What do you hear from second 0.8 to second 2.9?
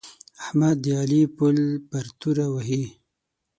د علي پل پر توره وهي.